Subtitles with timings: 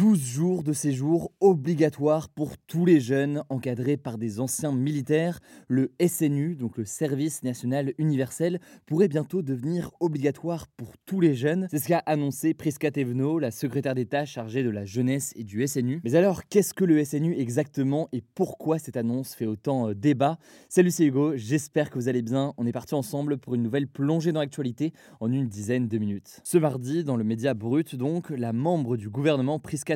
[0.00, 5.40] 12 jours de séjour obligatoires pour tous les jeunes encadrés par des anciens militaires.
[5.68, 11.68] Le SNU, donc le Service National Universel, pourrait bientôt devenir obligatoire pour tous les jeunes.
[11.70, 15.66] C'est ce qu'a annoncé Prisca Thévenot, la secrétaire d'État chargée de la jeunesse et du
[15.66, 16.00] SNU.
[16.02, 20.38] Mais alors, qu'est-ce que le SNU exactement et pourquoi cette annonce fait autant euh, débat?
[20.70, 22.54] Salut, c'est Hugo, j'espère que vous allez bien.
[22.56, 26.40] On est parti ensemble pour une nouvelle plongée dans l'actualité en une dizaine de minutes.
[26.42, 29.89] Ce mardi, dans le média Brut, donc, la membre du gouvernement Prisca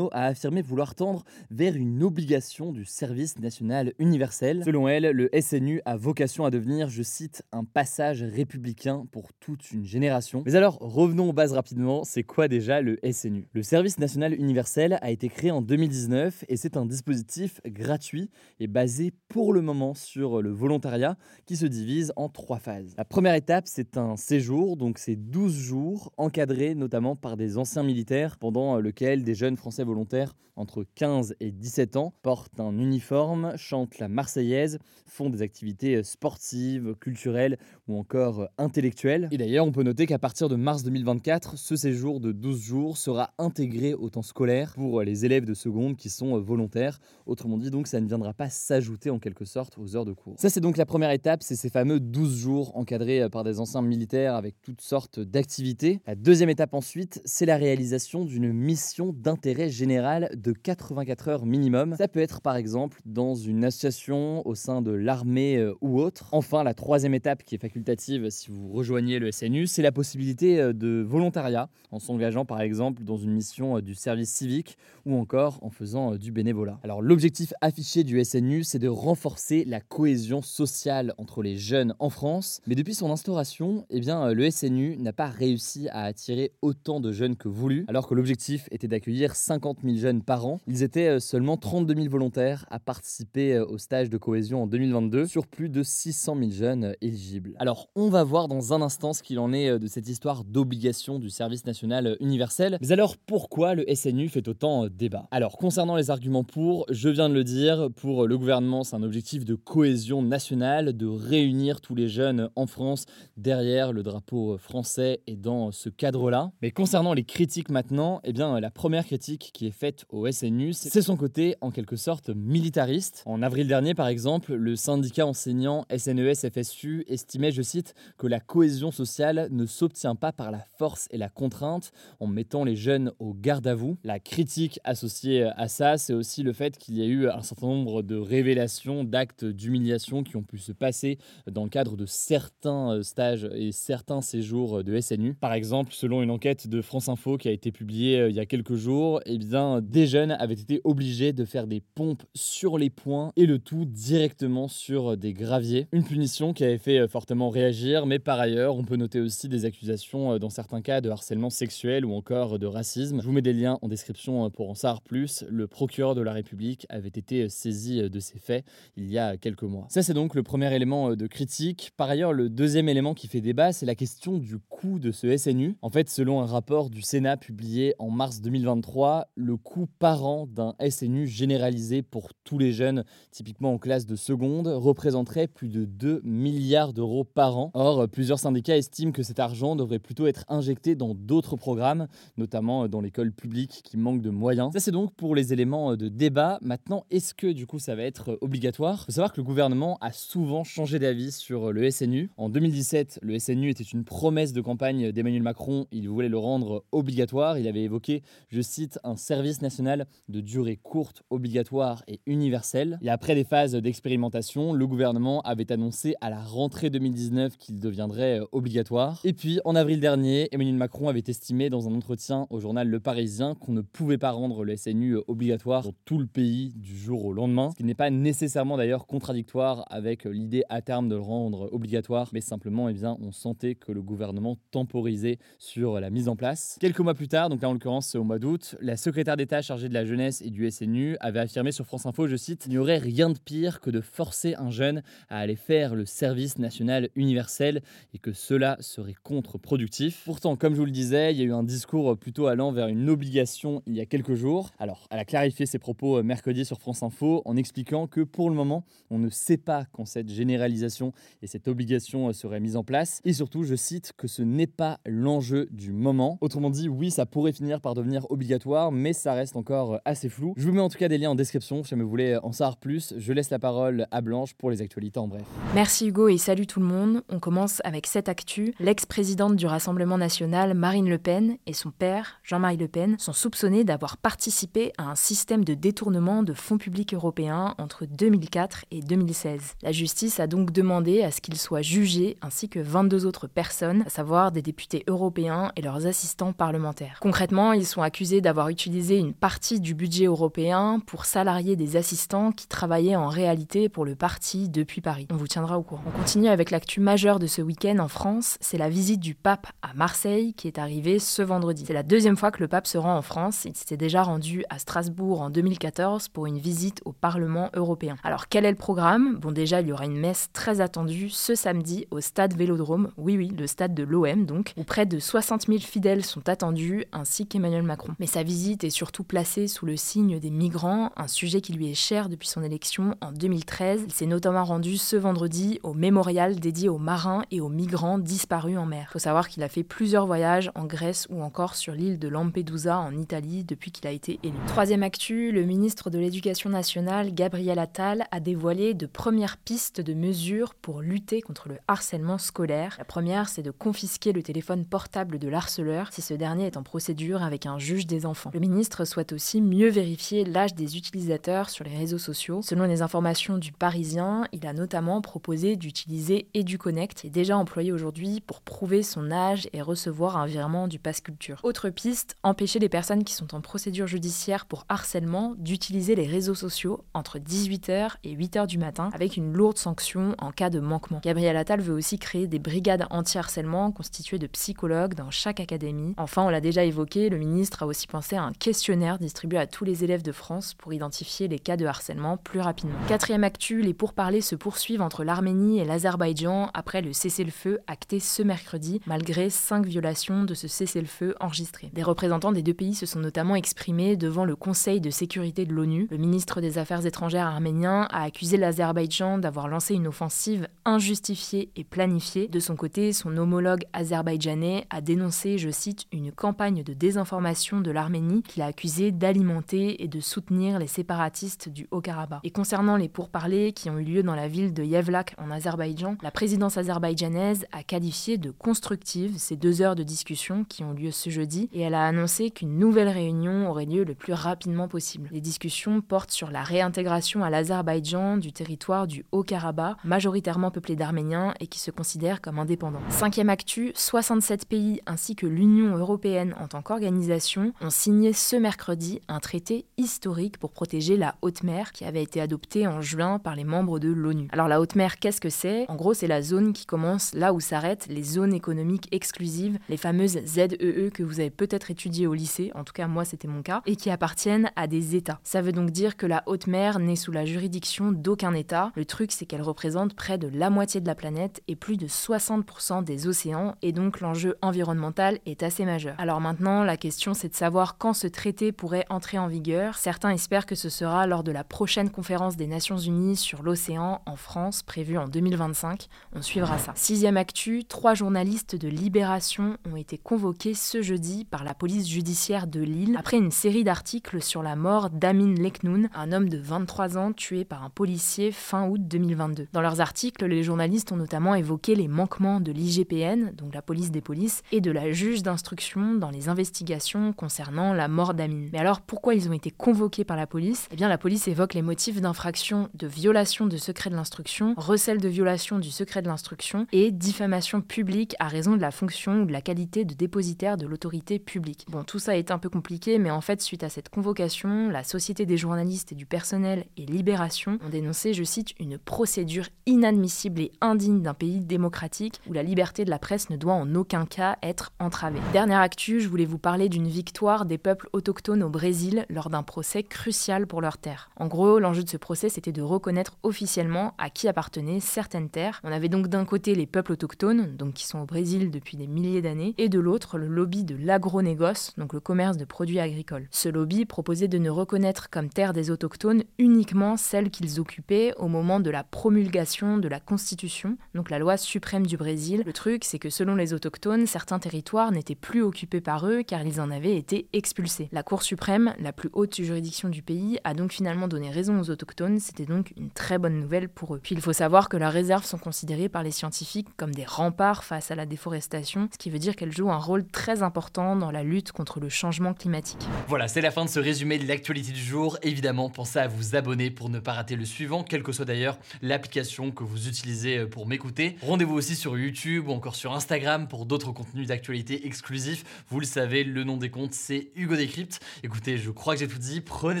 [0.12, 4.62] A affirmé vouloir tendre vers une obligation du service national universel.
[4.64, 9.70] Selon elle, le SNU a vocation à devenir, je cite, un passage républicain pour toute
[9.72, 10.42] une génération.
[10.46, 14.98] Mais alors, revenons aux bases rapidement, c'est quoi déjà le SNU Le service national universel
[15.02, 19.94] a été créé en 2019 et c'est un dispositif gratuit et basé pour le moment
[19.94, 22.94] sur le volontariat qui se divise en trois phases.
[22.96, 27.82] La première étape, c'est un séjour, donc c'est 12 jours encadrés notamment par des anciens
[27.82, 33.56] militaires pendant lequel des jeunes français volontaires entre 15 et 17 ans portent un uniforme,
[33.56, 37.56] chantent la Marseillaise, font des activités sportives, culturelles
[37.90, 39.28] ou encore intellectuelles.
[39.32, 42.96] Et d'ailleurs, on peut noter qu'à partir de mars 2024, ce séjour de 12 jours
[42.96, 47.00] sera intégré au temps scolaire pour les élèves de seconde qui sont volontaires.
[47.26, 50.36] Autrement dit, donc, ça ne viendra pas s'ajouter en quelque sorte aux heures de cours.
[50.38, 53.82] Ça, c'est donc la première étape, c'est ces fameux 12 jours encadrés par des anciens
[53.82, 56.00] militaires avec toutes sortes d'activités.
[56.06, 61.46] La deuxième étape ensuite, c'est la réalisation d'une mission d'intégration intérêt général de 84 heures
[61.46, 61.96] minimum.
[61.96, 66.28] Ça peut être par exemple dans une association au sein de l'armée euh, ou autre.
[66.32, 70.60] Enfin, la troisième étape qui est facultative si vous rejoignez le SNU, c'est la possibilité
[70.60, 75.16] euh, de volontariat en s'engageant par exemple dans une mission euh, du service civique ou
[75.16, 76.78] encore en faisant du bénévolat.
[76.82, 82.10] Alors l'objectif affiché du SNU, c'est de renforcer la cohésion sociale entre les jeunes en
[82.10, 82.60] France.
[82.66, 87.12] Mais depuis son instauration, eh bien, le SNU n'a pas réussi à attirer autant de
[87.12, 90.60] jeunes que voulu, alors que l'objectif était d'accueillir 50 000 jeunes par an.
[90.66, 94.66] Ils étaient euh, seulement 32 000 volontaires à participer euh, au stage de cohésion en
[94.66, 97.54] 2022 sur plus de 600 000 jeunes euh, éligibles.
[97.58, 101.18] Alors, on va voir dans un instant ce qu'il en est de cette histoire d'obligation
[101.18, 102.78] du service national universel.
[102.80, 105.28] Mais alors, pourquoi le SNU fait autant débat?
[105.30, 109.02] Alors, concernant les arguments pour, je viens de le dire, pour le gouvernement, c'est un
[109.02, 115.20] objectif de cohésion nationale, de réunir tous les jeunes en France derrière le drapeau français
[115.26, 116.52] et dans ce cadre-là.
[116.62, 120.72] Mais concernant les critiques maintenant, eh bien, la première critique qui est faite au SNU,
[120.72, 123.22] c'est son côté en quelque sorte militariste.
[123.26, 128.90] En avril dernier, par exemple, le syndicat enseignant SNES-FSU estimait, je cite, que la cohésion
[128.90, 133.34] sociale ne s'obtient pas par la force et la contrainte en mettant les jeunes au
[133.34, 133.96] garde à vous.
[134.04, 137.66] La critique associée à ça, c'est aussi le fait qu'il y a eu un certain
[137.66, 141.18] nombre de révélations, d'actes d'humiliation qui ont pu se passer
[141.50, 145.34] dans le cadre de certains euh, stages et certains séjours de SNU.
[145.34, 148.40] Par exemple, selon une enquête de France Info qui a été publiée euh, il y
[148.40, 152.78] a quelques jours, eh bien, des jeunes avaient été obligés de faire des pompes sur
[152.78, 155.88] les points et le tout directement sur des graviers.
[155.92, 157.08] Une punition qui avait fait euh,
[157.48, 161.08] réagir, mais par ailleurs, on peut noter aussi des accusations euh, dans certains cas de
[161.08, 163.20] harcèlement sexuel ou encore de racisme.
[163.20, 165.44] Je vous mets des liens en description euh, pour en savoir plus.
[165.48, 168.64] Le procureur de la République avait été saisi de ces faits
[168.96, 169.86] il y a quelques mois.
[169.88, 171.92] Ça, c'est donc le premier élément de critique.
[171.96, 175.36] Par ailleurs, le deuxième élément qui fait débat, c'est la question du coût de ce
[175.36, 175.76] SNU.
[175.82, 180.46] En fait, selon un rapport du Sénat publié en mars 2023, le coût par an
[180.46, 185.84] d'un SNU généralisé pour tous les jeunes, typiquement en classe de seconde, représenterait plus de
[185.84, 187.70] 2 milliards d'euros par an.
[187.74, 192.88] Or, plusieurs syndicats estiment que cet argent devrait plutôt être injecté dans d'autres programmes, notamment
[192.88, 194.72] dans l'école publique qui manque de moyens.
[194.72, 196.58] Ça, c'est donc pour les éléments de débat.
[196.62, 199.02] Maintenant, est-ce que du coup ça va être obligatoire?
[199.02, 202.30] Il faut savoir que le gouvernement a souvent changé d'avis sur le SNU.
[202.36, 205.86] En 2017, le SNU était une promesse de campagne d'Emmanuel Macron.
[205.92, 207.58] Il voulait le rendre obligatoire.
[207.58, 212.98] Il avait évoqué, je cite, un service national de durée courte, obligatoire et universelle.
[213.02, 217.78] Et après des phases d'expérimentation, le gouvernement avait annoncé à la rentrée 2019 2019 qu'il
[217.80, 219.20] deviendrait euh, obligatoire.
[219.24, 223.00] Et puis, en avril dernier, Emmanuel Macron avait estimé dans un entretien au journal Le
[223.00, 226.96] Parisien qu'on ne pouvait pas rendre le SNU euh, obligatoire pour tout le pays du
[226.96, 231.14] jour au lendemain, ce qui n'est pas nécessairement d'ailleurs contradictoire avec l'idée à terme de
[231.14, 236.10] le rendre obligatoire, mais simplement, eh bien, on sentait que le gouvernement temporisait sur la
[236.10, 236.78] mise en place.
[236.80, 239.88] Quelques mois plus tard, donc là en l'occurrence au mois d'août, la secrétaire d'État chargée
[239.88, 242.78] de la jeunesse et du SNU avait affirmé sur France Info, je cite, Il n'y
[242.78, 247.09] aurait rien de pire que de forcer un jeune à aller faire le service national
[247.14, 247.82] universel
[248.14, 250.22] et que cela serait contre-productif.
[250.24, 252.88] Pourtant, comme je vous le disais, il y a eu un discours plutôt allant vers
[252.88, 254.70] une obligation il y a quelques jours.
[254.78, 258.50] Alors, elle a clarifié ses propos euh, mercredi sur France Info en expliquant que pour
[258.50, 261.12] le moment, on ne sait pas quand cette généralisation
[261.42, 263.20] et cette obligation euh, seraient mises en place.
[263.24, 266.38] Et surtout, je cite, que ce n'est pas l'enjeu du moment.
[266.40, 270.28] Autrement dit, oui, ça pourrait finir par devenir obligatoire, mais ça reste encore euh, assez
[270.28, 270.54] flou.
[270.56, 272.76] Je vous mets en tout cas des liens en description si vous voulez en savoir
[272.76, 273.14] plus.
[273.16, 275.44] Je laisse la parole à Blanche pour les actualités en bref.
[275.74, 276.86] Merci Hugo et salut tout le
[277.28, 278.74] On commence avec cette actu.
[278.78, 283.84] L'ex-présidente du Rassemblement national, Marine Le Pen, et son père, Jean-Marie Le Pen, sont soupçonnés
[283.84, 289.76] d'avoir participé à un système de détournement de fonds publics européens entre 2004 et 2016.
[289.82, 294.02] La justice a donc demandé à ce qu'ils soient jugés ainsi que 22 autres personnes,
[294.06, 297.18] à savoir des députés européens et leurs assistants parlementaires.
[297.20, 302.52] Concrètement, ils sont accusés d'avoir utilisé une partie du budget européen pour salarier des assistants
[302.52, 305.26] qui travaillaient en réalité pour le parti depuis Paris.
[305.30, 306.02] On vous tiendra au courant.
[306.06, 309.68] On continue avec l'actu majeure de ce week-end en France, c'est la visite du pape
[309.82, 311.84] à Marseille qui est arrivée ce vendredi.
[311.86, 313.66] C'est la deuxième fois que le pape se rend en France.
[313.66, 318.16] Il s'était déjà rendu à Strasbourg en 2014 pour une visite au Parlement européen.
[318.24, 319.36] Alors quel est le programme?
[319.36, 323.36] Bon déjà, il y aura une messe très attendue ce samedi au stade Vélodrome, oui
[323.36, 327.46] oui, le stade de l'OM donc, où près de 60 000 fidèles sont attendus, ainsi
[327.46, 328.14] qu'Emmanuel Macron.
[328.18, 331.90] Mais sa visite est surtout placée sous le signe des migrants, un sujet qui lui
[331.90, 334.04] est cher depuis son élection en 2013.
[334.06, 338.78] Il s'est notamment rendu ce vendredi au mémorial dédié aux marins et aux migrants disparus
[338.78, 339.06] en mer.
[339.08, 342.28] Il faut savoir qu'il a fait plusieurs voyages en Grèce ou encore sur l'île de
[342.28, 344.56] Lampedusa en Italie depuis qu'il a été élu.
[344.66, 350.14] Troisième actu, le ministre de l'Éducation nationale, Gabriel Attal, a dévoilé de premières pistes de
[350.14, 352.96] mesures pour lutter contre le harcèlement scolaire.
[352.98, 356.82] La première, c'est de confisquer le téléphone portable de l'harceleur si ce dernier est en
[356.82, 358.50] procédure avec un juge des enfants.
[358.54, 362.60] Le ministre souhaite aussi mieux vérifier l'âge des utilisateurs sur les réseaux sociaux.
[362.62, 368.40] Selon les informations du Parisien, il a notamment proposé d'utiliser EduConnect, est déjà employé aujourd'hui
[368.40, 371.58] pour prouver son âge et recevoir un virement du Pass Culture.
[371.64, 376.54] Autre piste, empêcher les personnes qui sont en procédure judiciaire pour harcèlement d'utiliser les réseaux
[376.54, 381.20] sociaux entre 18h et 8h du matin avec une lourde sanction en cas de manquement.
[381.22, 386.14] Gabriel Attal veut aussi créer des brigades anti-harcèlement constituées de psychologues dans chaque académie.
[386.18, 389.66] Enfin, on l'a déjà évoqué, le ministre a aussi pensé à un questionnaire distribué à
[389.66, 392.98] tous les élèves de France pour identifier les cas de harcèlement plus rapidement.
[393.08, 398.42] Quatrième actu, les pourparlers se poursuivent entre l'Arménie et l'Azerbaïdjan après le cessez-le-feu acté ce
[398.42, 401.90] mercredi, malgré cinq violations de ce cessez-le-feu enregistré.
[401.92, 405.72] Des représentants des deux pays se sont notamment exprimés devant le Conseil de sécurité de
[405.72, 406.08] l'ONU.
[406.10, 411.84] Le ministre des Affaires étrangères arménien a accusé l'Azerbaïdjan d'avoir lancé une offensive injustifiée et
[411.84, 412.48] planifiée.
[412.48, 417.90] De son côté, son homologue azerbaïdjanais a dénoncé, je cite, une campagne de désinformation de
[417.90, 422.40] l'Arménie qu'il a accusé d'alimenter et de soutenir les séparatistes du Haut-Karabakh.
[422.44, 426.16] Et concernant les pourparlers qui ont eu lieu dans la ville de Yevlak en Azerbaïdjan,
[426.40, 431.28] présidence azerbaïdjanaise a qualifié de constructive ces deux heures de discussion qui ont lieu ce
[431.28, 435.28] jeudi et elle a annoncé qu'une nouvelle réunion aurait lieu le plus rapidement possible.
[435.32, 441.52] Les discussions portent sur la réintégration à l'Azerbaïdjan du territoire du Haut-Karabakh, majoritairement peuplé d'Arméniens
[441.60, 443.02] et qui se considère comme indépendant.
[443.10, 449.20] Cinquième actu, 67 pays ainsi que l'Union européenne en tant qu'organisation ont signé ce mercredi
[449.28, 453.56] un traité historique pour protéger la haute mer qui avait été adopté en juin par
[453.56, 454.48] les membres de l'ONU.
[454.52, 455.84] Alors la haute mer, qu'est-ce que c'est?
[455.90, 459.96] En gros, c'est la zone qui commence là où s'arrêtent les zones économiques exclusives, les
[459.96, 463.48] fameuses ZEE e que vous avez peut-être étudiées au lycée, en tout cas moi c'était
[463.48, 465.40] mon cas, et qui appartiennent à des États.
[465.42, 468.92] Ça veut donc dire que la haute mer n'est sous la juridiction d'aucun État.
[468.94, 472.06] Le truc, c'est qu'elle représente près de la moitié de la planète et plus de
[472.06, 476.14] 60% des océans, et donc l'enjeu environnemental est assez majeur.
[476.18, 479.96] Alors maintenant, la question c'est de savoir quand ce traité pourrait entrer en vigueur.
[479.96, 484.22] Certains espèrent que ce sera lors de la prochaine conférence des Nations Unies sur l'océan
[484.26, 486.08] en France, prévue en 2025.
[486.34, 486.92] On suivra ça.
[486.94, 492.66] Sixième actu, trois journalistes de Libération ont été convoqués ce jeudi par la police judiciaire
[492.68, 497.18] de Lille après une série d'articles sur la mort d'Amin Leknoun, un homme de 23
[497.18, 499.68] ans tué par un policier fin août 2022.
[499.72, 504.10] Dans leurs articles, les journalistes ont notamment évoqué les manquements de l'IGPN, donc la police
[504.10, 508.68] des polices, et de la juge d'instruction dans les investigations concernant la mort d'Amin.
[508.72, 510.86] Mais alors pourquoi ils ont été convoqués par la police?
[510.92, 515.18] Eh bien la police évoque les motifs d'infraction de violation de secret de l'instruction, recel
[515.18, 519.44] de violation du secret de l'instruction et diffamation publique à raison de la fonction ou
[519.44, 521.86] de la qualité de dépositaire de l'autorité publique.
[521.88, 525.04] Bon, tout ça est un peu compliqué, mais en fait, suite à cette convocation, la
[525.04, 530.60] Société des journalistes et du personnel et Libération ont dénoncé, je cite, une procédure inadmissible
[530.60, 534.26] et indigne d'un pays démocratique où la liberté de la presse ne doit en aucun
[534.26, 535.40] cas être entravée.
[535.52, 539.62] Dernière actu, je voulais vous parler d'une victoire des peuples autochtones au Brésil lors d'un
[539.62, 541.30] procès crucial pour leurs terres.
[541.36, 545.80] En gros, l'enjeu de ce procès, c'était de reconnaître officiellement à qui appartenaient certaines terres.
[545.84, 549.06] On avait donc d'un côté les peuples autochtones, donc qui sont au Brésil depuis des
[549.06, 553.48] milliers d'années, et de l'autre le lobby de l'agronégoce, donc le commerce de produits agricoles.
[553.50, 558.48] Ce lobby proposait de ne reconnaître comme terre des autochtones uniquement celles qu'ils occupaient au
[558.48, 562.62] moment de la promulgation de la Constitution, donc la loi suprême du Brésil.
[562.64, 566.64] Le truc, c'est que selon les autochtones, certains territoires n'étaient plus occupés par eux car
[566.64, 568.08] ils en avaient été expulsés.
[568.12, 571.90] La Cour suprême, la plus haute juridiction du pays, a donc finalement donné raison aux
[571.90, 574.20] autochtones, c'était donc une très bonne nouvelle pour eux.
[574.22, 577.84] Puis il faut savoir que leurs réserves sont considérées par les scientifiques comme des remparts
[577.84, 581.30] face à la déforestation, ce qui veut dire qu'elles jouent un rôle très important dans
[581.30, 583.00] la lutte contre le changement climatique.
[583.28, 585.38] Voilà, c'est la fin de ce résumé de l'actualité du jour.
[585.42, 588.78] Évidemment, pensez à vous abonner pour ne pas rater le suivant, quelle que soit d'ailleurs
[589.02, 591.36] l'application que vous utilisez euh, pour m'écouter.
[591.42, 595.64] Rendez-vous aussi sur YouTube ou encore sur Instagram pour d'autres contenus d'actualité exclusifs.
[595.88, 598.20] Vous le savez, le nom des comptes, c'est Hugo Décrypte.
[598.42, 599.60] Écoutez, je crois que j'ai tout dit.
[599.60, 600.00] Prenez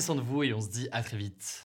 [0.00, 1.69] soin de vous et on se dit à très vite.